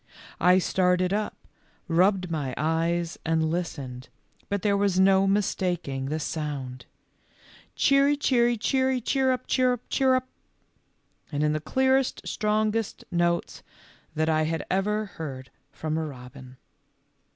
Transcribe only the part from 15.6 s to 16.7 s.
from a robin.